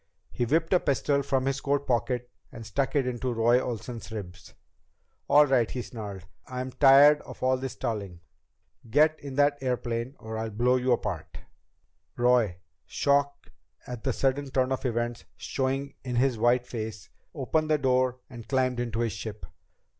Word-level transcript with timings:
He 0.31 0.45
whipped 0.45 0.73
a 0.73 0.79
pistol 0.79 1.21
from 1.21 1.45
his 1.45 1.61
coat 1.61 1.85
pocket 1.85 2.31
and 2.51 2.65
stuck 2.65 2.95
it 2.95 3.05
in 3.05 3.19
Roy 3.19 3.59
Olsen's 3.61 4.11
ribs. 4.11 4.55
"All 5.27 5.45
right," 5.45 5.69
he 5.69 5.83
snarled, 5.83 6.25
"I'm 6.47 6.71
tired 6.71 7.21
of 7.21 7.43
all 7.43 7.55
this 7.55 7.73
stalling! 7.73 8.21
Get 8.89 9.19
in 9.19 9.35
that 9.35 9.59
airplane 9.61 10.15
or 10.17 10.39
I'll 10.39 10.49
blow 10.49 10.77
you 10.77 10.91
apart!" 10.91 11.37
Roy, 12.17 12.57
shock 12.87 13.51
at 13.85 14.03
the 14.03 14.11
sudden 14.11 14.49
turn 14.49 14.71
of 14.71 14.87
events 14.87 15.25
showing 15.37 15.93
in 16.03 16.15
his 16.15 16.35
white 16.39 16.65
face, 16.65 17.11
opened 17.35 17.69
the 17.69 17.77
door 17.77 18.17
and 18.27 18.47
climbed 18.49 18.79
into 18.79 19.01
the 19.01 19.09
ship. 19.11 19.45